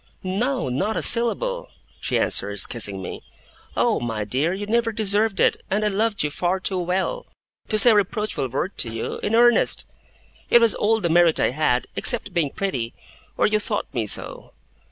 'No, 0.23 0.67
not 0.67 0.97
a 0.97 1.03
syllable!' 1.03 1.69
she 1.99 2.17
answers, 2.17 2.65
kissing 2.65 3.03
me. 3.03 3.21
'Oh, 3.77 3.99
my 3.99 4.23
dear, 4.23 4.51
you 4.51 4.65
never 4.65 4.91
deserved 4.91 5.39
it, 5.39 5.61
and 5.69 5.85
I 5.85 5.89
loved 5.89 6.23
you 6.23 6.31
far 6.31 6.59
too 6.59 6.79
well 6.79 7.27
to 7.69 7.77
say 7.77 7.91
a 7.91 7.95
reproachful 7.95 8.47
word 8.47 8.79
to 8.79 8.89
you, 8.91 9.19
in 9.19 9.35
earnest 9.35 9.85
it 10.49 10.59
was 10.59 10.73
all 10.73 11.01
the 11.01 11.09
merit 11.09 11.39
I 11.39 11.51
had, 11.51 11.85
except 11.95 12.33
being 12.33 12.49
pretty 12.49 12.95
or 13.37 13.45
you 13.45 13.59
thought 13.59 13.93
me 13.93 14.07
so. 14.07 14.53